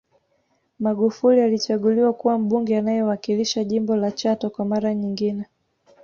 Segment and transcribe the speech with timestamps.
[0.79, 5.45] Magufuli alichaguliwa kuwa Mbunge anayewakilisha jimbo la Chato kwa mara nyingine